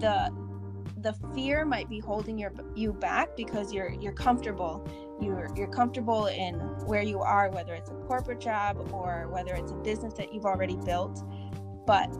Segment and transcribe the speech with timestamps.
[0.00, 0.30] the
[1.00, 4.86] the fear might be holding your you back because you're you're comfortable.
[5.20, 6.54] You're you're comfortable in
[6.86, 10.46] where you are whether it's a corporate job or whether it's a business that you've
[10.46, 11.22] already built.
[11.86, 12.10] But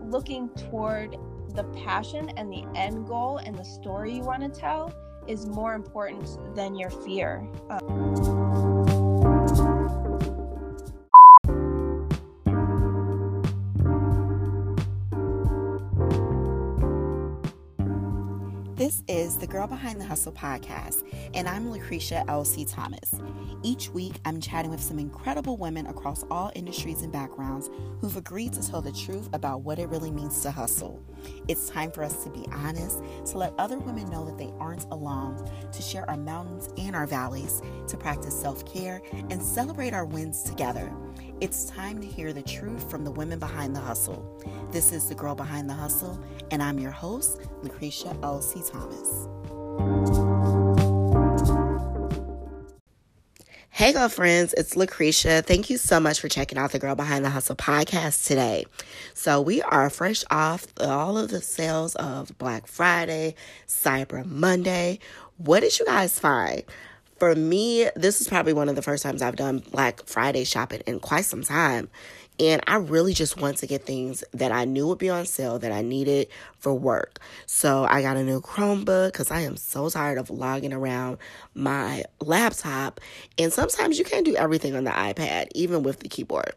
[0.00, 1.16] looking toward
[1.54, 4.92] the passion and the end goal and the story you want to tell
[5.26, 7.48] is more important than your fear.
[7.70, 8.75] Um,
[18.86, 21.02] This is the Girl Behind the Hustle podcast,
[21.34, 22.64] and I'm Lucretia L.C.
[22.64, 23.20] Thomas.
[23.64, 27.68] Each week, I'm chatting with some incredible women across all industries and backgrounds
[28.00, 31.02] who've agreed to tell the truth about what it really means to hustle.
[31.48, 34.84] It's time for us to be honest, to let other women know that they aren't
[34.92, 40.04] alone, to share our mountains and our valleys, to practice self care, and celebrate our
[40.04, 40.94] wins together.
[41.38, 44.42] It's time to hear the truth from the women behind the hustle.
[44.72, 46.18] This is The Girl Behind the Hustle,
[46.50, 48.62] and I'm your host, Lucretia L.C.
[48.66, 49.28] Thomas.
[53.68, 55.42] Hey, girlfriends, it's Lucretia.
[55.42, 58.64] Thank you so much for checking out the Girl Behind the Hustle podcast today.
[59.12, 63.34] So, we are fresh off all of the sales of Black Friday,
[63.68, 65.00] Cyber Monday.
[65.36, 66.62] What did you guys find?
[67.18, 70.82] For me, this is probably one of the first times I've done Black Friday shopping
[70.86, 71.88] in quite some time.
[72.38, 75.58] And I really just want to get things that I knew would be on sale
[75.60, 76.28] that I needed
[76.58, 77.18] for work.
[77.46, 81.16] So I got a new Chromebook because I am so tired of logging around
[81.54, 83.00] my laptop.
[83.38, 86.52] And sometimes you can't do everything on the iPad, even with the keyboard.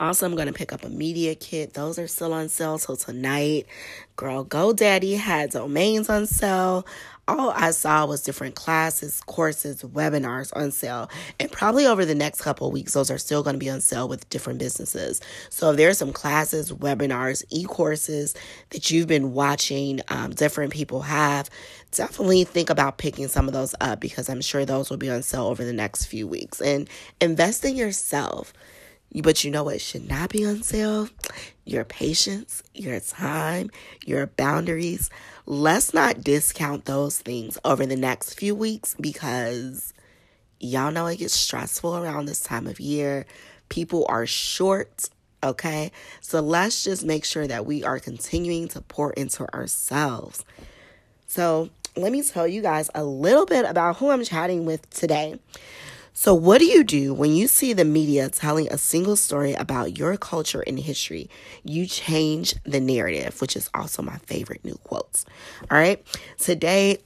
[0.00, 1.74] Also, I'm going to pick up a media kit.
[1.74, 3.66] Those are still on sale till tonight.
[4.16, 6.86] Girl, GoDaddy had domains on sale
[7.30, 11.08] all I saw was different classes, courses, webinars on sale.
[11.38, 14.08] And probably over the next couple weeks, those are still going to be on sale
[14.08, 15.20] with different businesses.
[15.48, 18.34] So if there's some classes, webinars, e courses
[18.70, 21.48] that you've been watching, um, different people have,
[21.92, 25.22] definitely think about picking some of those up because I'm sure those will be on
[25.22, 26.60] sale over the next few weeks.
[26.60, 26.88] And
[27.20, 28.52] invest in yourself.
[29.14, 31.08] But you know what should not be on sale?
[31.64, 33.70] Your patience, your time,
[34.06, 35.10] your boundaries.
[35.46, 39.92] Let's not discount those things over the next few weeks because
[40.60, 43.26] y'all know it gets stressful around this time of year.
[43.68, 45.08] People are short,
[45.42, 45.90] okay?
[46.20, 50.44] So let's just make sure that we are continuing to pour into ourselves.
[51.26, 55.38] So, let me tell you guys a little bit about who I'm chatting with today.
[56.12, 59.96] So, what do you do when you see the media telling a single story about
[59.96, 61.30] your culture and history?
[61.62, 65.24] You change the narrative, which is also my favorite new quotes.
[65.70, 66.04] All right.
[66.36, 66.98] Today,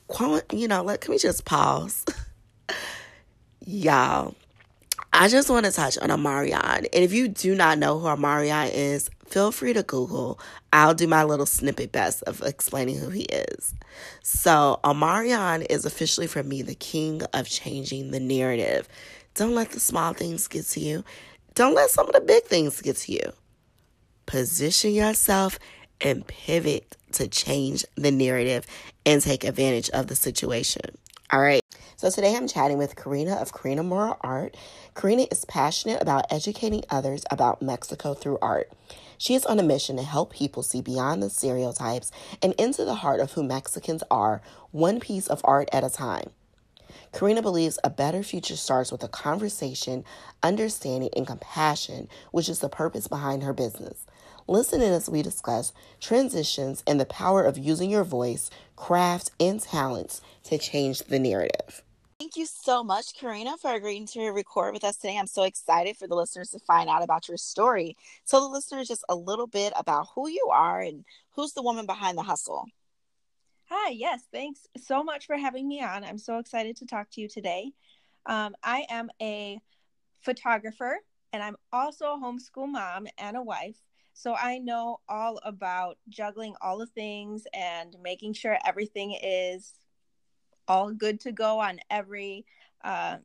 [0.52, 2.04] you know, let, can we just pause?
[3.66, 4.34] Y'all,
[5.12, 6.78] I just want to touch on Omarion.
[6.78, 10.38] And if you do not know who Omarion is, feel free to Google.
[10.72, 13.74] I'll do my little snippet best of explaining who he is.
[14.22, 18.88] So, Omarion is officially for me the king of changing the narrative.
[19.34, 21.04] Don't let the small things get to you.
[21.54, 23.32] Don't let some of the big things get to you.
[24.26, 25.58] Position yourself
[26.00, 28.66] and pivot to change the narrative
[29.06, 30.96] and take advantage of the situation.
[31.30, 31.62] All right.
[31.96, 34.56] So today I'm chatting with Karina of Karina Mora Art.
[34.94, 38.70] Karina is passionate about educating others about Mexico through art.
[39.24, 42.12] She is on a mission to help people see beyond the stereotypes
[42.42, 46.28] and into the heart of who Mexicans are, one piece of art at a time.
[47.14, 50.04] Karina believes a better future starts with a conversation,
[50.42, 54.04] understanding, and compassion, which is the purpose behind her business.
[54.46, 59.58] Listen in as we discuss transitions and the power of using your voice, craft, and
[59.58, 61.82] talents to change the narrative.
[62.24, 65.18] Thank you so much, Karina, for agreeing to record with us today.
[65.18, 67.98] I'm so excited for the listeners to find out about your story.
[68.26, 71.84] Tell the listeners just a little bit about who you are and who's the woman
[71.84, 72.64] behind the hustle.
[73.68, 76.02] Hi, yes, thanks so much for having me on.
[76.02, 77.72] I'm so excited to talk to you today.
[78.24, 79.60] Um, I am a
[80.22, 81.00] photographer
[81.34, 83.76] and I'm also a homeschool mom and a wife.
[84.14, 89.74] So I know all about juggling all the things and making sure everything is
[90.68, 92.44] all good to go on every
[92.82, 93.16] uh,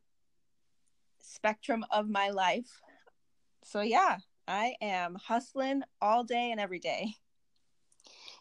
[1.21, 2.81] spectrum of my life.
[3.63, 7.13] So, yeah, I am hustling all day and every day.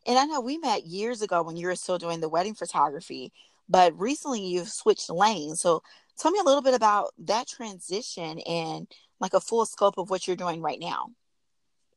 [0.07, 3.33] And I know we met years ago when you were still doing the wedding photography,
[3.69, 5.61] but recently you've switched lanes.
[5.61, 5.83] So,
[6.19, 8.89] tell me a little bit about that transition and
[9.21, 11.11] like a full scope of what you're doing right now.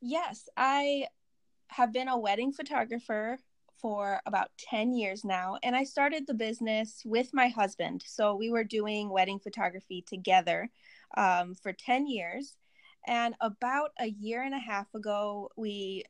[0.01, 1.06] Yes, I
[1.68, 3.38] have been a wedding photographer
[3.81, 8.04] for about 10 years now, and I started the business with my husband.
[8.06, 10.69] So we were doing wedding photography together
[11.18, 12.57] um, for 10 years.
[13.07, 16.04] And about a year and a half ago, we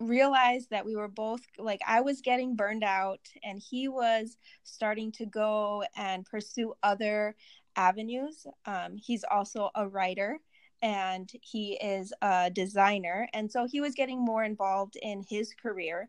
[0.00, 5.12] realized that we were both like I was getting burned out and he was starting
[5.12, 7.36] to go and pursue other
[7.76, 8.46] avenues.
[8.66, 10.40] Um, he's also a writer
[10.82, 13.28] and he is a designer.
[13.32, 16.08] And so he was getting more involved in his career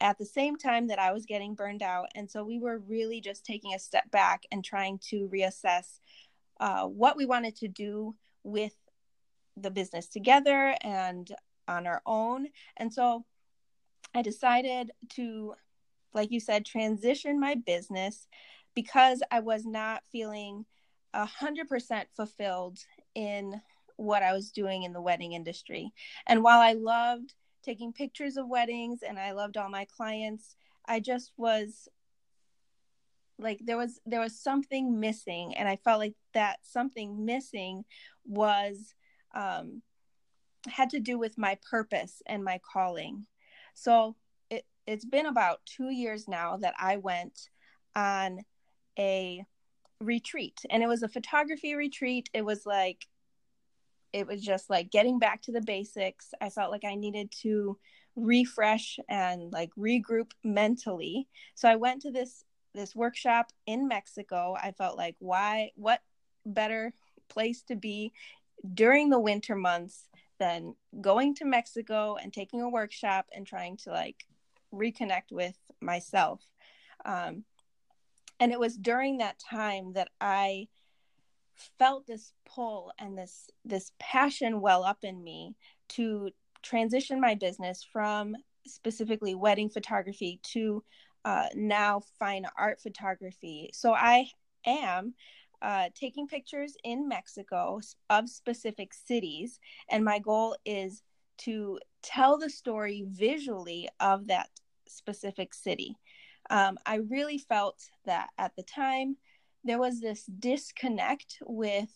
[0.00, 2.06] at the same time that I was getting burned out.
[2.14, 6.00] And so we were really just taking a step back and trying to reassess
[6.58, 8.74] uh, what we wanted to do with
[9.56, 11.30] the business together and
[11.68, 12.48] on our own.
[12.76, 13.24] And so
[14.14, 15.54] I decided to,
[16.14, 18.26] like you said, transition my business
[18.74, 20.64] because I was not feeling
[21.12, 22.78] a hundred percent fulfilled
[23.14, 23.60] in
[23.96, 25.92] what I was doing in the wedding industry.
[26.26, 31.00] And while I loved taking pictures of weddings and I loved all my clients, I
[31.00, 31.88] just was
[33.38, 37.84] like there was there was something missing and I felt like that something missing
[38.26, 38.94] was
[39.34, 39.82] um
[40.68, 43.26] had to do with my purpose and my calling.
[43.74, 44.16] So
[44.50, 47.48] it, it's been about two years now that I went
[47.96, 48.40] on
[48.98, 49.44] a
[50.00, 52.28] retreat and it was a photography retreat.
[52.34, 53.06] It was like,
[54.12, 56.32] it was just like getting back to the basics.
[56.40, 57.78] I felt like I needed to
[58.16, 61.28] refresh and like regroup mentally.
[61.54, 64.56] So I went to this this workshop in Mexico.
[64.60, 66.00] I felt like why what
[66.46, 66.92] better
[67.28, 68.12] place to be
[68.74, 70.08] during the winter months
[70.38, 74.24] than going to Mexico and taking a workshop and trying to like
[74.72, 76.40] reconnect with myself.
[77.04, 77.44] Um,
[78.38, 80.68] and it was during that time that I
[81.78, 85.54] felt this pull and this this passion well up in me
[85.88, 86.30] to
[86.62, 88.36] transition my business from
[88.66, 90.82] specifically wedding photography to
[91.24, 93.70] uh, now fine art photography.
[93.72, 94.26] So I
[94.66, 95.14] am
[95.62, 99.60] uh, taking pictures in Mexico of specific cities,
[99.90, 101.02] and my goal is
[101.38, 104.48] to tell the story visually of that
[104.86, 105.96] specific city.
[106.48, 109.16] Um, I really felt that at the time
[109.64, 111.90] there was this disconnect with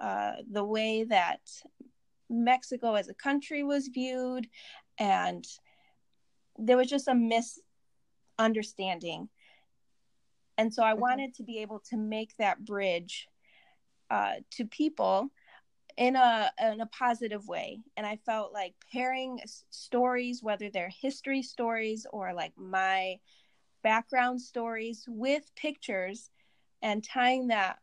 [0.00, 1.40] uh, the way that
[2.30, 4.48] Mexico as a country was viewed,
[4.98, 5.46] and
[6.58, 9.28] there was just a misunderstanding
[10.58, 11.00] and so i mm-hmm.
[11.00, 13.28] wanted to be able to make that bridge
[14.10, 15.28] uh, to people
[15.96, 19.38] in a in a positive way and i felt like pairing
[19.70, 23.16] stories whether they're history stories or like my
[23.82, 26.30] background stories with pictures
[26.84, 27.78] and tying that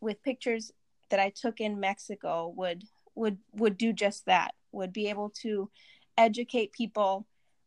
[0.00, 0.72] with pictures
[1.10, 2.84] that i took in mexico would
[3.14, 5.70] would would do just that would be able to
[6.16, 7.26] educate people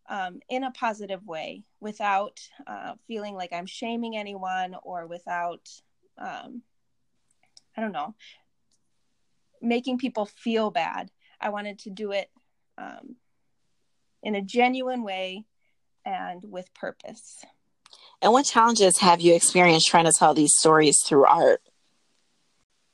[0.10, 5.70] um, in a positive way without uh, feeling like I'm shaming anyone or without,
[6.18, 6.62] um,
[7.76, 8.16] I don't know,
[9.62, 11.12] making people feel bad.
[11.42, 12.30] I wanted to do it
[12.78, 13.16] um,
[14.24, 15.46] in a genuine way
[16.06, 17.44] and with purpose.
[18.22, 21.62] And what challenges have you experienced trying to tell these stories through art?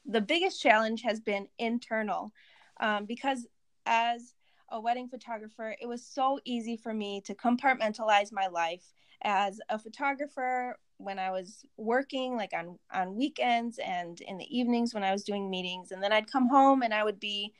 [0.06, 2.34] The biggest challenge has been internal
[2.80, 3.48] um, because
[3.86, 4.34] as
[4.70, 8.84] a wedding photographer, it was so easy for me to compartmentalize my life
[9.24, 14.94] as a photographer when I was working like on on weekends and in the evenings
[14.94, 17.54] when I was doing meetings and then I'd come home and I would be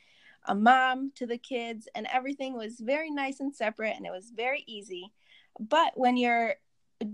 [0.46, 4.30] a mom to the kids and everything was very nice and separate and it was
[4.34, 5.12] very easy.
[5.58, 6.56] But when you're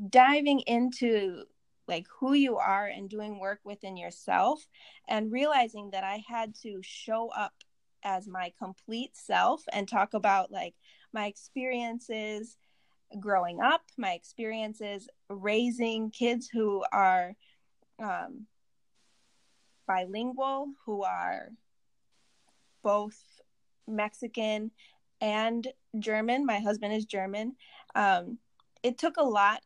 [0.09, 1.45] diving into
[1.88, 4.64] like who you are and doing work within yourself
[5.09, 7.52] and realizing that I had to show up
[8.04, 10.75] as my complete self and talk about like
[11.12, 12.57] my experiences
[13.19, 17.35] growing up, my experiences raising kids who are
[17.99, 18.47] um,
[19.87, 21.50] bilingual, who are
[22.83, 23.19] both
[23.88, 24.71] Mexican
[25.21, 25.66] and
[25.99, 26.47] German.
[26.47, 27.57] My husband is German.
[27.95, 28.38] Um,
[28.83, 29.61] it took a lot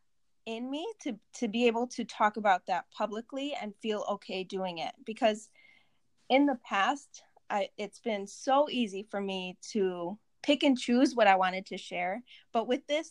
[0.46, 4.78] in me to to be able to talk about that publicly and feel okay doing
[4.78, 5.48] it because
[6.28, 11.26] in the past I, it's been so easy for me to pick and choose what
[11.26, 12.22] I wanted to share.
[12.52, 13.10] But with this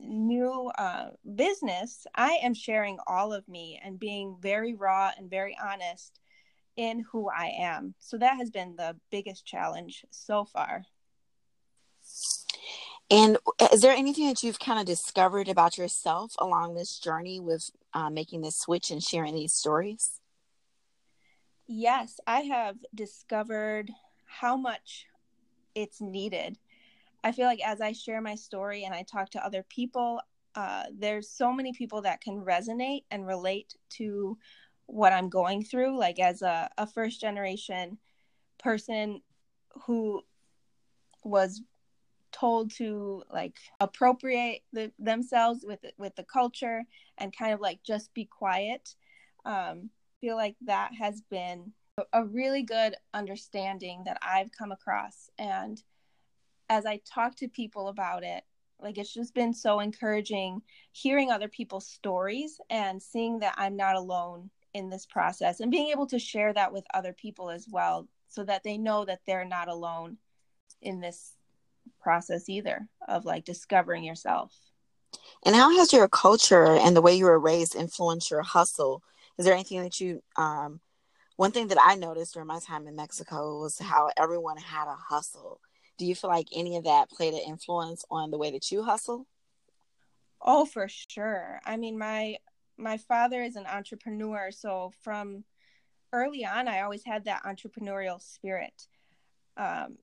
[0.00, 5.56] new uh, business, I am sharing all of me and being very raw and very
[5.62, 6.20] honest
[6.76, 7.94] in who I am.
[8.00, 10.84] So that has been the biggest challenge so far.
[13.14, 13.38] And
[13.72, 18.10] is there anything that you've kind of discovered about yourself along this journey with uh,
[18.10, 20.20] making this switch and sharing these stories?
[21.68, 23.92] Yes, I have discovered
[24.26, 25.06] how much
[25.76, 26.58] it's needed.
[27.22, 30.20] I feel like as I share my story and I talk to other people,
[30.56, 34.36] uh, there's so many people that can resonate and relate to
[34.86, 35.96] what I'm going through.
[35.96, 37.96] Like as a, a first generation
[38.58, 39.22] person
[39.86, 40.22] who
[41.22, 41.62] was
[42.34, 46.82] told to like appropriate the, themselves with with the culture
[47.18, 48.94] and kind of like just be quiet
[49.44, 51.72] um, feel like that has been
[52.12, 55.30] a really good understanding that I've come across.
[55.38, 55.80] And
[56.68, 58.42] as I talk to people about it
[58.80, 60.60] like it's just been so encouraging
[60.92, 65.88] hearing other people's stories and seeing that I'm not alone in this process and being
[65.88, 69.44] able to share that with other people as well so that they know that they're
[69.44, 70.16] not alone
[70.82, 71.36] in this
[72.00, 74.54] process either of like discovering yourself.
[75.44, 79.02] And how has your culture and the way you were raised influenced your hustle?
[79.38, 80.80] Is there anything that you um
[81.36, 84.94] one thing that I noticed during my time in Mexico was how everyone had a
[84.94, 85.60] hustle.
[85.98, 88.84] Do you feel like any of that played an influence on the way that you
[88.84, 89.26] hustle?
[90.40, 91.60] Oh, for sure.
[91.64, 92.36] I mean, my
[92.76, 95.44] my father is an entrepreneur, so from
[96.12, 98.88] early on, I always had that entrepreneurial spirit.
[99.56, 99.98] Um,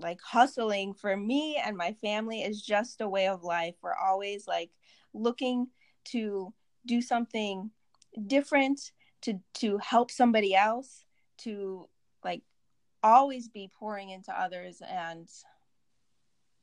[0.00, 3.74] like hustling for me and my family is just a way of life.
[3.82, 4.70] We're always like
[5.12, 5.68] looking
[6.06, 6.52] to
[6.86, 7.70] do something
[8.26, 11.04] different, to to help somebody else,
[11.38, 11.88] to
[12.24, 12.42] like
[13.02, 15.28] always be pouring into others and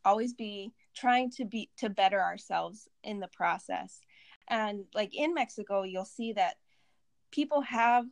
[0.03, 4.01] always be trying to be to better ourselves in the process.
[4.50, 6.55] And like in Mexico, you'll see that
[7.31, 8.05] people have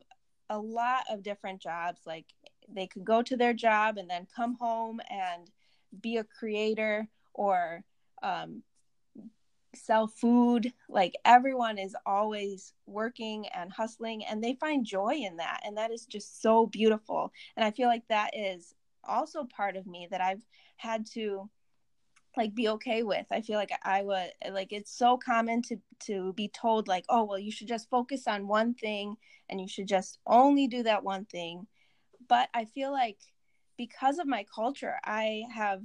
[0.49, 2.25] a lot of different jobs like
[2.73, 5.49] they could go to their job and then come home and
[6.01, 7.83] be a creator or
[8.21, 8.63] um,
[9.75, 10.73] sell food.
[10.88, 15.91] Like everyone is always working and hustling and they find joy in that and that
[15.91, 17.31] is just so beautiful.
[17.55, 18.73] And i feel like that is
[19.03, 20.45] also part of me that i've
[20.77, 21.49] had to
[22.38, 23.25] like be okay with.
[23.31, 27.23] I feel like i would like it's so common to to be told like oh
[27.23, 29.15] well you should just focus on one thing
[29.49, 31.67] and you should just only do that one thing
[32.29, 33.17] but i feel like
[33.77, 35.81] because of my culture i have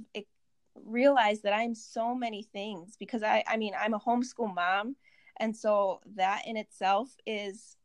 [0.85, 4.95] realized that i'm so many things because i i mean i'm a homeschool mom
[5.37, 7.75] and so that in itself is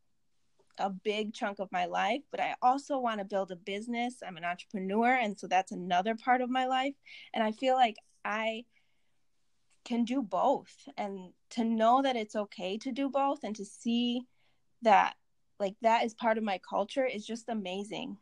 [0.79, 4.37] a big chunk of my life but i also want to build a business i'm
[4.37, 6.95] an entrepreneur and so that's another part of my life
[7.35, 8.65] and i feel like I
[9.85, 14.23] can do both and to know that it's okay to do both and to see
[14.83, 15.15] that
[15.59, 18.17] like that is part of my culture is just amazing.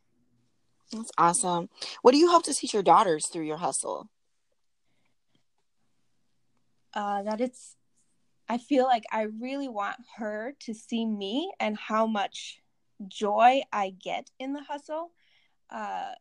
[0.93, 1.69] That's awesome.
[2.03, 4.09] What do you hope to teach your daughters through your hustle?
[6.95, 7.77] Uh, that it's,
[8.49, 12.61] I feel like I really want her to see me and how much
[13.07, 15.13] joy I get in the hustle.
[15.71, 16.13] Uh,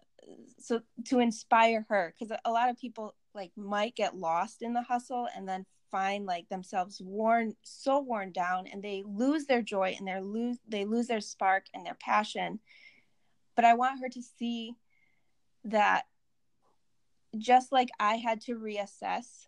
[0.60, 4.82] so to inspire her, because a lot of people like might get lost in the
[4.82, 9.96] hustle and then find like themselves worn so worn down and they lose their joy
[9.98, 12.60] and they lose they lose their spark and their passion
[13.58, 14.74] but i want her to see
[15.66, 16.04] that
[17.38, 19.48] just like i had to reassess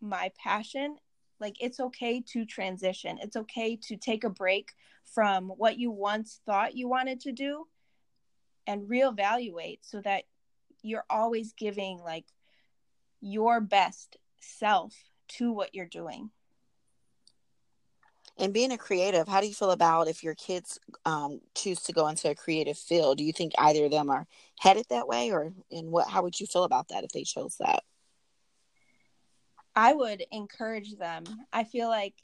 [0.00, 0.96] my passion
[1.40, 4.70] like it's okay to transition it's okay to take a break
[5.04, 7.66] from what you once thought you wanted to do
[8.66, 10.24] and reevaluate so that
[10.82, 12.26] you're always giving like
[13.20, 14.94] your best self
[15.28, 16.30] to what you're doing.
[18.38, 21.92] And being a creative, how do you feel about if your kids um, choose to
[21.92, 23.18] go into a creative field?
[23.18, 24.26] Do you think either of them are
[24.58, 26.08] headed that way, or and what?
[26.08, 27.82] How would you feel about that if they chose that?
[29.76, 31.24] I would encourage them.
[31.52, 32.14] I feel like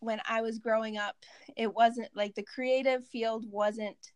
[0.00, 1.16] when I was growing up,
[1.56, 4.12] it wasn't like the creative field wasn't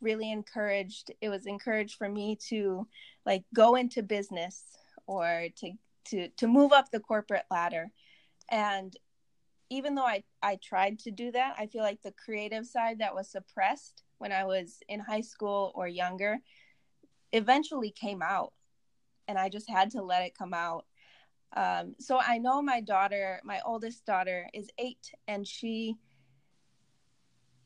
[0.00, 1.12] really encouraged.
[1.20, 2.86] It was encouraged for me to
[3.24, 4.64] like go into business
[5.06, 5.72] or to
[6.06, 7.90] to to move up the corporate ladder
[8.50, 8.96] and
[9.70, 13.14] even though I, I tried to do that, I feel like the creative side that
[13.14, 16.38] was suppressed when I was in high school or younger
[17.32, 18.52] eventually came out.
[19.26, 20.86] And I just had to let it come out.
[21.54, 25.96] Um, so I know my daughter, my oldest daughter, is eight, and she,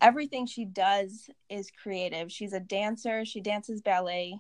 [0.00, 2.30] everything she does is creative.
[2.30, 4.38] She's a dancer, she dances ballet.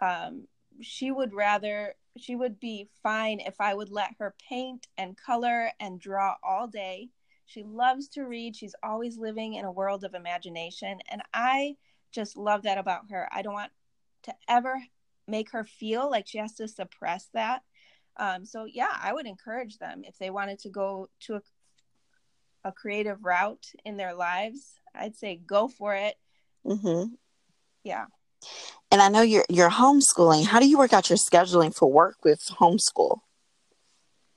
[0.00, 0.48] Um,
[0.80, 5.70] she would rather she would be fine if I would let her paint and color
[5.80, 7.08] and draw all day.
[7.46, 8.54] She loves to read.
[8.54, 10.98] She's always living in a world of imagination.
[11.10, 11.76] And I
[12.12, 13.28] just love that about her.
[13.32, 13.72] I don't want
[14.24, 14.82] to ever
[15.26, 17.62] make her feel like she has to suppress that.
[18.16, 21.42] Um, so, yeah, I would encourage them if they wanted to go to a,
[22.64, 24.74] a creative route in their lives.
[24.94, 26.16] I'd say go for it.
[26.66, 27.14] Mm-hmm.
[27.84, 28.06] Yeah.
[28.90, 30.46] And I know you're you're homeschooling.
[30.46, 33.20] How do you work out your scheduling for work with homeschool?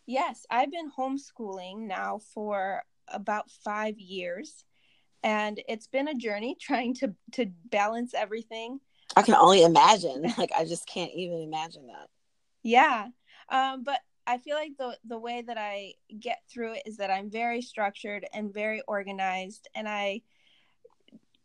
[0.06, 4.66] Yes, I've been homeschooling now for about 5 years
[5.24, 8.80] and it's been a journey trying to to balance everything.
[9.16, 10.34] I can only imagine.
[10.38, 12.08] Like I just can't even imagine that.
[12.64, 13.08] Yeah.
[13.50, 17.12] Um, but I feel like the the way that I get through it is that
[17.12, 20.22] I'm very structured and very organized and I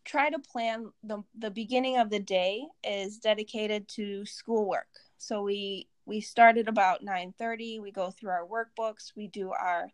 [0.07, 4.89] try to plan the the beginning of the day is dedicated to schoolwork.
[5.19, 9.91] So we we start at about 9:30, we go through our workbooks, we do our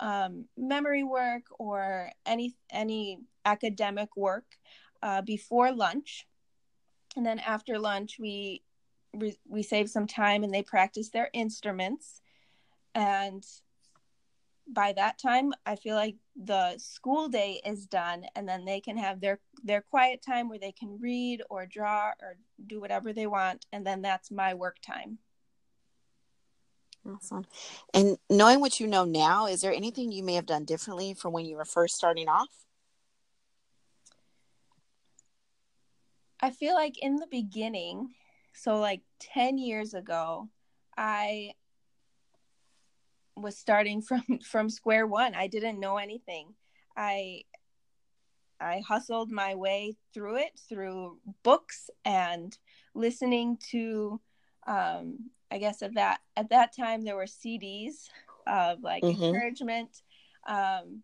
[0.00, 4.44] um, memory work or any any academic work
[5.02, 6.26] uh, before lunch.
[7.16, 8.62] And then after lunch we
[9.48, 12.20] we save some time and they practice their instruments
[12.94, 13.44] and
[14.68, 18.96] by that time i feel like the school day is done and then they can
[18.96, 23.26] have their their quiet time where they can read or draw or do whatever they
[23.26, 25.18] want and then that's my work time.
[27.08, 27.46] Awesome.
[27.92, 31.32] And knowing what you know now is there anything you may have done differently from
[31.32, 32.48] when you were first starting off?
[36.40, 38.14] I feel like in the beginning
[38.52, 40.48] so like 10 years ago
[40.96, 41.52] i
[43.36, 45.34] was starting from from square one.
[45.34, 46.54] I didn't know anything.
[46.96, 47.42] I
[48.60, 52.56] i hustled my way through it through books and
[52.94, 54.20] listening to
[54.68, 55.18] um
[55.50, 58.08] i guess at that at that time there were cds
[58.46, 59.22] of like mm-hmm.
[59.22, 60.02] encouragement.
[60.46, 61.02] Um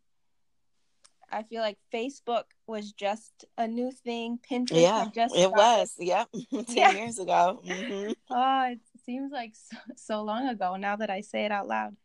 [1.30, 4.38] I feel like Facebook was just a new thing.
[4.50, 5.94] Pinterest yeah, just it was.
[5.98, 6.90] Yep, ten yeah.
[6.92, 7.60] years ago.
[7.66, 8.12] Mm-hmm.
[8.30, 11.96] Oh, it seems like so, so, long ago now that I say it out loud.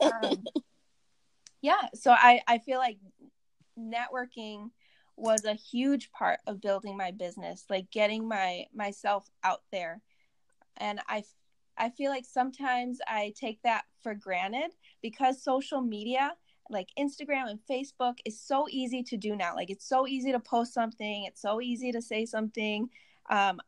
[0.00, 0.44] um,
[1.62, 2.98] yeah, so I I feel like
[3.78, 4.70] networking
[5.16, 10.02] was a huge part of building my business, like getting my myself out there,
[10.76, 11.24] and I
[11.78, 16.34] I feel like sometimes I take that for granted because social media
[16.70, 19.54] like Instagram and Facebook is so easy to do now.
[19.54, 22.88] Like it's so easy to post something, it's so easy to say something
[23.28, 23.60] um,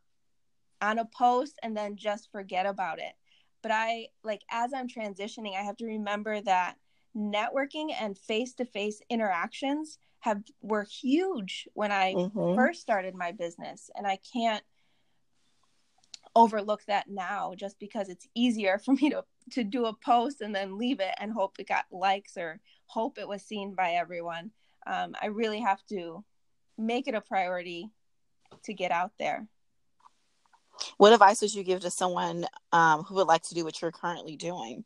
[0.81, 3.13] on a post and then just forget about it.
[3.61, 6.75] But I like as I'm transitioning, I have to remember that
[7.15, 12.55] networking and face-to-face interactions have were huge when I mm-hmm.
[12.55, 14.63] first started my business and I can't
[16.35, 20.55] overlook that now just because it's easier for me to to do a post and
[20.55, 22.61] then leave it and hope it got likes or
[22.93, 24.51] hope it was seen by everyone.
[24.85, 26.23] Um, I really have to
[26.77, 27.89] make it a priority
[28.65, 29.47] to get out there.
[30.97, 33.91] What advice would you give to someone um, who would like to do what you're
[33.91, 34.83] currently doing?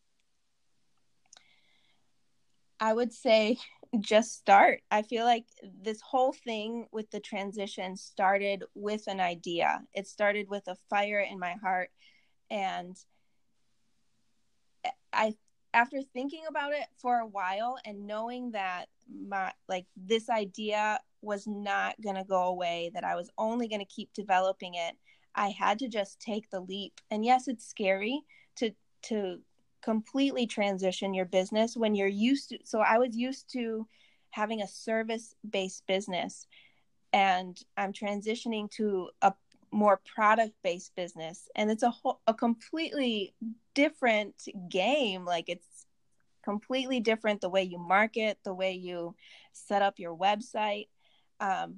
[2.79, 3.57] I would say
[3.99, 4.81] just start.
[4.91, 5.45] I feel like
[5.81, 9.81] this whole thing with the transition started with an idea.
[9.93, 11.89] It started with a fire in my heart
[12.49, 12.95] and
[15.11, 15.33] I
[15.77, 18.87] after thinking about it for a while and knowing that
[19.27, 23.81] my like this idea was not going to go away that I was only going
[23.81, 24.95] to keep developing it,
[25.35, 26.99] I had to just take the leap.
[27.11, 28.21] And yes, it's scary
[28.55, 28.71] to
[29.03, 29.39] to
[29.83, 33.87] completely transition your business when you're used to so I was used to
[34.31, 36.47] having a service based business
[37.13, 39.33] and I'm transitioning to a
[39.71, 43.35] more product based business and it's a whole a completely
[43.77, 44.33] different
[44.69, 45.85] game like it's
[46.43, 49.15] completely different the way you market the way you
[49.53, 50.87] set up your website.
[51.39, 51.77] Um,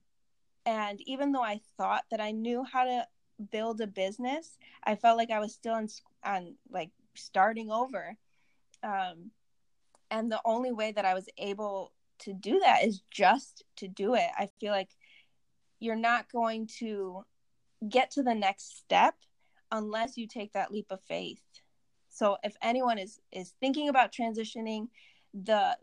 [0.65, 3.05] and even though i thought that i knew how to
[3.51, 5.73] build a business i felt like i was still
[6.23, 8.15] on like starting over.
[8.81, 9.31] Um,
[10.09, 14.13] and the only way that i was able to do that is just to do
[14.13, 14.29] it.
[14.37, 14.91] I feel like
[15.79, 17.23] you're not going to
[17.87, 19.15] get to the next step
[19.71, 21.41] unless you take that leap of faith
[22.19, 24.87] so if anyone is is thinking about transitioning
[25.33, 25.77] the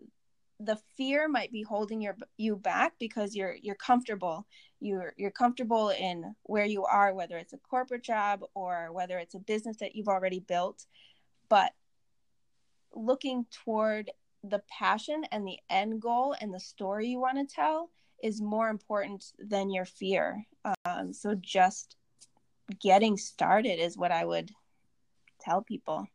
[0.61, 4.47] the fear might be holding your you back because you're you're comfortable
[4.81, 9.35] you're you're comfortable in where you are whether it's a corporate job or whether it's
[9.35, 10.87] a business that you've already built
[11.49, 11.73] but
[12.95, 14.11] looking toward
[14.43, 17.91] the passion and the end goal and the story you want to tell
[18.23, 20.47] is more important than your fear.
[20.85, 21.97] Um, so just
[22.81, 24.51] getting started is what I would
[25.41, 26.07] tell people.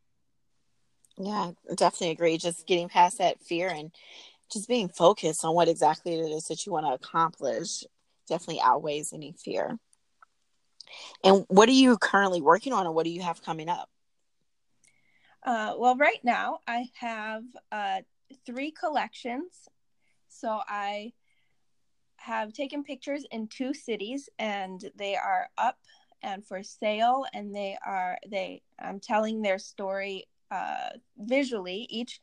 [1.24, 2.38] Yeah, definitely agree.
[2.40, 3.92] Just getting past that fear and
[4.52, 7.84] just being focused on what exactly it is that you want to accomplish
[8.28, 9.78] definitely outweighs any fear.
[11.24, 13.90] And what are you currently working on, or what do you have coming up?
[15.44, 18.02] Uh, well, right now I have uh,
[18.46, 19.68] three collections.
[20.28, 21.14] So I
[22.18, 25.78] have taken pictures in two cities and they are up
[26.24, 32.22] and for sale and they are they i'm telling their story uh, visually each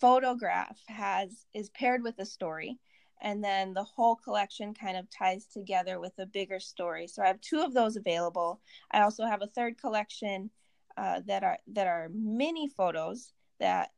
[0.00, 2.78] photograph has is paired with a story
[3.20, 7.26] and then the whole collection kind of ties together with a bigger story so i
[7.26, 10.50] have two of those available i also have a third collection
[10.96, 13.90] uh, that are that are mini photos that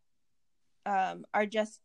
[0.86, 1.80] um, are just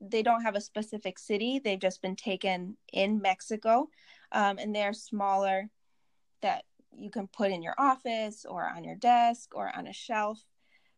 [0.00, 1.60] they don't have a specific city.
[1.62, 3.88] They've just been taken in Mexico,
[4.32, 5.68] um, and they're smaller
[6.42, 6.64] that
[6.96, 10.42] you can put in your office or on your desk or on a shelf.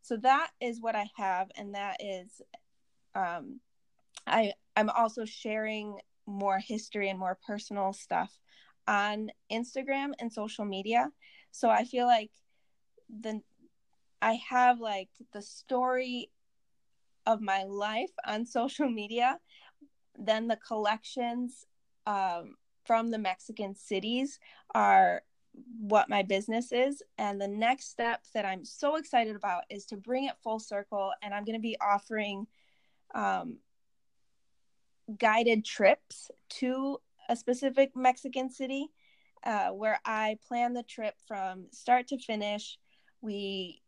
[0.06, 2.40] So that is what I have, and that is,
[3.16, 3.58] um,
[4.24, 8.38] I I'm also sharing more history and more personal stuff
[8.86, 11.10] on Instagram and social media.
[11.50, 12.30] So I feel like
[13.10, 13.40] the
[14.22, 16.30] I have like the story
[17.26, 19.40] of my life on social media,
[20.16, 21.66] then the collections
[22.06, 24.38] um, from the Mexican cities
[24.72, 25.22] are
[25.78, 27.02] what my business is.
[27.18, 31.12] And the next step that I'm so excited about is to bring it full circle.
[31.22, 32.46] And I'm going to be offering
[33.14, 33.58] um,
[35.18, 38.88] guided trips to a specific Mexican city
[39.44, 42.78] uh, where I plan the trip from start to finish.
[43.20, 43.82] We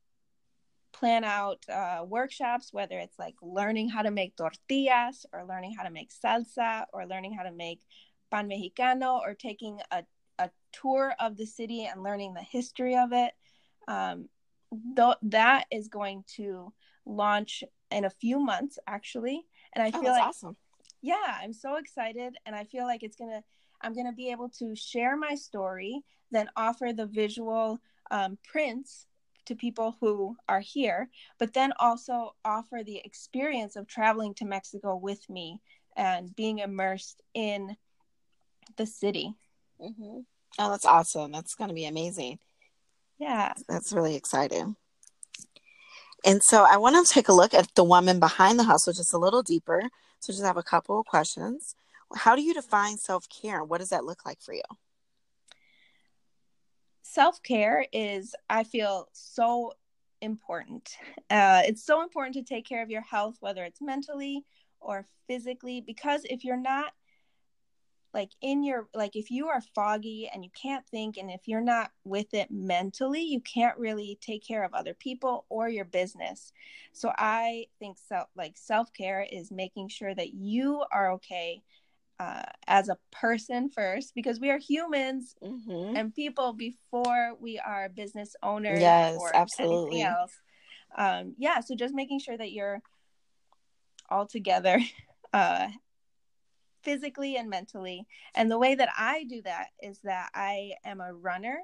[0.92, 5.85] plan out uh, workshops, whether it's like learning how to make tortillas or learning how
[5.85, 7.81] to make salsa or learning how to make
[8.31, 10.04] pan mexicano or taking a,
[10.38, 13.33] a tour of the city and learning the history of it.
[13.87, 14.29] Um,
[14.96, 16.72] th- that is going to
[17.07, 19.46] launch in a few months, actually.
[19.72, 20.57] And I oh, feel like, awesome.
[21.01, 22.35] yeah, I'm so excited.
[22.46, 23.42] And I feel like it's going to,
[23.81, 27.79] I'm going to be able to share my story, then offer the visual
[28.11, 29.07] um, prints
[29.46, 34.94] to people who are here, but then also offer the experience of traveling to Mexico
[34.94, 35.61] with me
[35.96, 37.74] and being immersed in
[38.77, 39.35] the city.
[39.80, 40.20] Mm-hmm.
[40.58, 41.32] Oh, that's awesome.
[41.32, 42.38] That's going to be amazing.
[43.18, 43.52] Yeah.
[43.68, 44.76] That's really exciting.
[46.24, 49.14] And so I want to take a look at the woman behind the hustle just
[49.14, 49.82] a little deeper.
[50.20, 51.74] So just have a couple of questions.
[52.14, 53.62] How do you define self care?
[53.62, 54.62] What does that look like for you?
[57.02, 59.72] self care is, I feel, so
[60.20, 60.90] important.
[61.30, 64.44] Uh, it's so important to take care of your health, whether it's mentally
[64.80, 66.92] or physically, because if you're not
[68.14, 71.60] like in your like if you are foggy and you can't think and if you're
[71.60, 76.52] not with it mentally you can't really take care of other people or your business.
[76.92, 81.62] So i think self like self-care is making sure that you are okay
[82.20, 85.96] uh, as a person first because we are humans mm-hmm.
[85.96, 90.00] and people before we are business owners yes or absolutely.
[90.00, 90.32] anything else.
[90.96, 92.80] Um, yeah so just making sure that you're
[94.10, 94.80] all together
[95.32, 95.68] uh,
[96.82, 98.06] physically and mentally.
[98.34, 101.60] And the way that i do that is that i am a runner.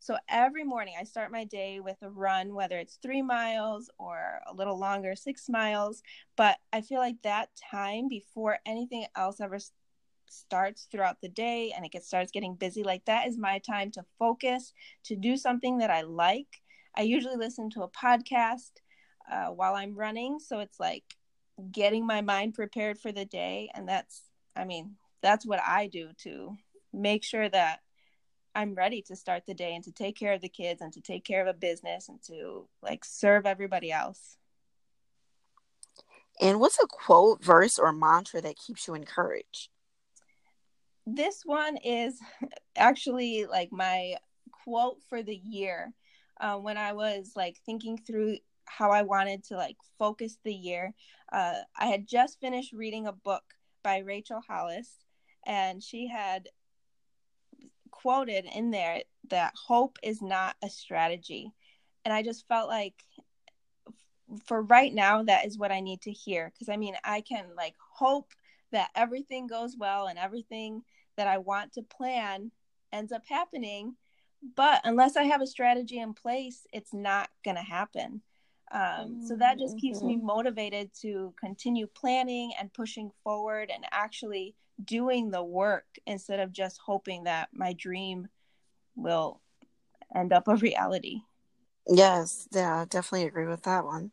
[0.00, 4.40] So every morning I start my day with a run, whether it's three miles or
[4.46, 6.02] a little longer, six miles.
[6.36, 9.58] But I feel like that time before anything else ever
[10.30, 13.90] starts throughout the day and it gets starts getting busy like that is my time
[13.90, 14.72] to focus
[15.04, 16.62] to do something that i like.
[16.96, 18.70] I usually listen to a podcast
[19.30, 20.38] uh, while i'm running.
[20.38, 21.04] So it's like
[21.72, 24.27] getting my mind prepared for the day and that's
[24.58, 26.56] i mean that's what i do to
[26.92, 27.80] make sure that
[28.54, 31.00] i'm ready to start the day and to take care of the kids and to
[31.00, 34.36] take care of a business and to like serve everybody else
[36.40, 39.68] and what's a quote verse or mantra that keeps you encouraged
[41.06, 42.20] this one is
[42.76, 44.14] actually like my
[44.64, 45.92] quote for the year
[46.40, 50.94] uh, when I was like thinking through how I wanted to like focus the year.
[51.32, 53.42] Uh, I had just finished reading a book
[53.82, 54.90] by Rachel Hollis,
[55.46, 56.48] and she had
[57.90, 61.52] quoted in there that hope is not a strategy.
[62.04, 62.94] And I just felt like
[64.44, 66.52] for right now, that is what I need to hear.
[66.52, 68.32] Because I mean, I can like hope
[68.72, 70.82] that everything goes well and everything
[71.16, 72.50] that I want to plan
[72.92, 73.96] ends up happening.
[74.54, 78.22] But unless I have a strategy in place, it's not going to happen.
[78.70, 80.26] Um, so that just keeps me mm-hmm.
[80.26, 84.54] motivated to continue planning and pushing forward and actually
[84.84, 88.28] doing the work instead of just hoping that my dream
[88.94, 89.40] will
[90.14, 91.20] end up a reality.
[91.86, 94.12] Yes, yeah, definitely agree with that one.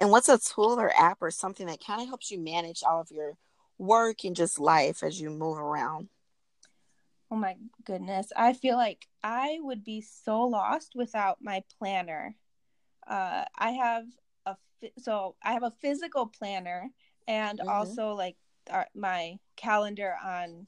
[0.00, 3.00] And what's a tool or app or something that kind of helps you manage all
[3.00, 3.36] of your
[3.78, 6.08] work and just life as you move around?
[7.30, 8.32] Oh my goodness.
[8.36, 12.36] I feel like I would be so lost without my planner.
[13.06, 14.04] Uh, I have
[14.46, 14.56] a
[14.98, 16.90] so I have a physical planner
[17.26, 17.68] and mm-hmm.
[17.68, 18.36] also like
[18.70, 20.66] our, my calendar on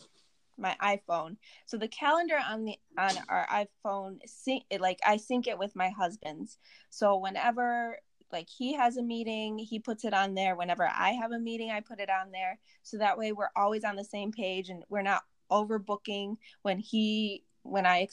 [0.57, 1.37] my iPhone.
[1.67, 5.75] So the calendar on the on our iPhone sync it like I sync it with
[5.77, 6.59] my husband's.
[6.91, 7.99] So whenever
[8.33, 11.71] like he has a meeting he puts it on there whenever i have a meeting
[11.71, 14.83] i put it on there so that way we're always on the same page and
[14.89, 18.07] we're not overbooking when he when i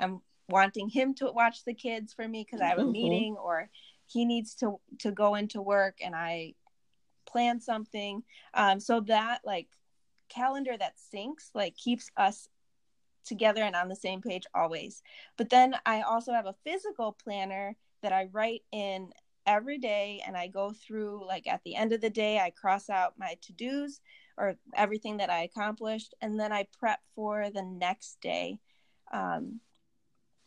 [0.00, 2.92] i'm wanting him to watch the kids for me because I have a Mhm.
[2.92, 3.70] meeting or
[4.06, 6.54] he needs to to go into work and I
[7.26, 8.22] plan something.
[8.54, 9.68] Um, so that like
[10.28, 12.48] calendar that syncs like keeps us
[13.24, 15.02] together and on the same page always.
[15.36, 19.12] But then I also have a physical planner that I write in
[19.46, 22.90] every day and I go through like at the end of the day I cross
[22.90, 24.00] out my to-dos
[24.36, 28.58] or everything that I accomplished and then I prep for the next day.
[29.12, 29.60] Um,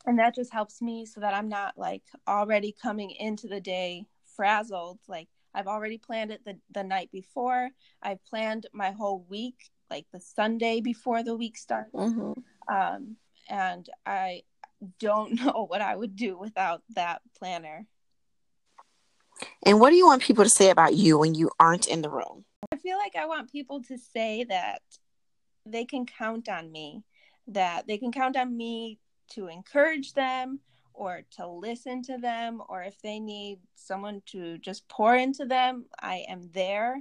[0.06, 4.06] and that just helps me so that I'm not like already coming into the day
[4.36, 7.68] frazzled like I've already planned it the, the night before.
[8.02, 12.32] I've planned my whole week like the Sunday before the week starts Mm-hmm.
[12.74, 13.16] um,
[13.48, 14.42] and I
[14.98, 17.86] don't know what I would do without that planner.
[19.64, 22.10] And what do you want people to say about you when you aren't in the
[22.10, 22.44] room?
[22.72, 24.82] I feel like I want people to say that
[25.66, 27.02] they can count on me,
[27.48, 28.98] that they can count on me
[29.34, 30.60] to encourage them
[30.94, 35.86] or to listen to them, or if they need someone to just pour into them,
[36.00, 37.00] I am there.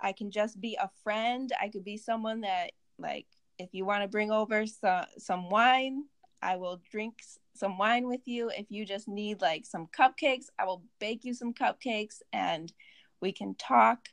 [0.00, 1.50] I can just be a friend.
[1.60, 3.26] I could be someone that, like,
[3.58, 6.04] if you want to bring over some, some wine,
[6.40, 7.22] I will drink
[7.54, 8.50] some wine with you.
[8.50, 12.72] If you just need like some cupcakes, I will bake you some cupcakes and
[13.20, 14.08] we can talk.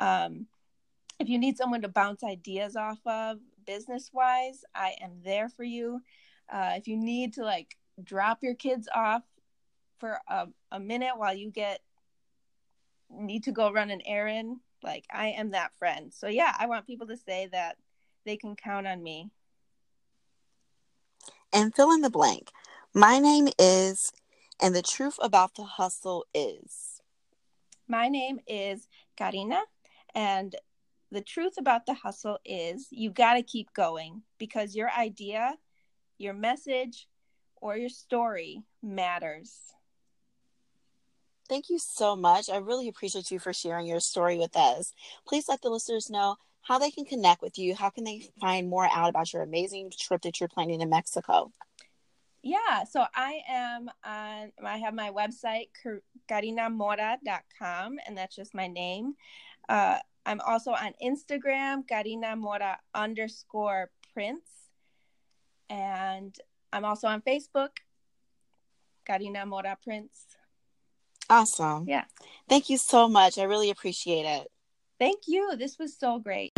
[0.00, 0.46] Um,
[1.20, 5.64] if you need someone to bounce ideas off of business wise, I am there for
[5.64, 6.00] you.
[6.52, 9.22] Uh, if you need to like drop your kids off
[9.98, 11.80] for a, a minute while you get
[13.10, 16.12] need to go run an errand, like I am that friend.
[16.12, 17.76] So yeah, I want people to say that
[18.24, 19.30] they can count on me.
[21.52, 22.50] And fill in the blank.
[22.92, 24.12] My name is,
[24.60, 27.00] and the truth about the hustle is.
[27.86, 29.60] My name is Karina,
[30.14, 30.56] and
[31.10, 35.54] the truth about the hustle is you got to keep going because your idea,
[36.18, 37.06] your message,
[37.56, 39.56] or your story matters.
[41.48, 42.48] Thank you so much.
[42.48, 44.92] I really appreciate you for sharing your story with us.
[45.26, 47.74] Please let the listeners know how they can connect with you.
[47.74, 51.52] How can they find more out about your amazing trip that you're planning in Mexico?
[52.42, 55.68] Yeah, so I am on, I have my website,
[56.30, 59.14] karinamora.com, and that's just my name.
[59.68, 64.63] Uh, I'm also on Instagram, Karina Mora underscore Prince.
[65.68, 66.36] And
[66.72, 67.70] I'm also on Facebook,
[69.04, 70.24] Karina Mora Prince.
[71.30, 71.86] Awesome.
[71.88, 72.04] Yeah.
[72.48, 73.38] Thank you so much.
[73.38, 74.48] I really appreciate it.
[74.98, 75.56] Thank you.
[75.56, 76.52] This was so great.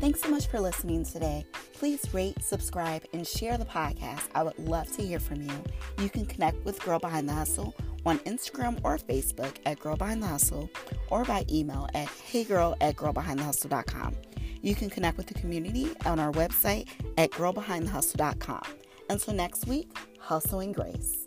[0.00, 1.44] Thanks so much for listening today.
[1.74, 4.28] Please rate, subscribe, and share the podcast.
[4.34, 5.52] I would love to hear from you.
[5.98, 7.74] You can connect with Girl Behind the Hustle
[8.06, 10.70] on Instagram or Facebook at Girl Behind the Hustle
[11.10, 14.16] or by email at heygirl at girlbehindthehustle.com.
[14.62, 18.62] You can connect with the community on our website at girlbehindthehustle.com.
[19.08, 21.24] Until next week, hustle and grace.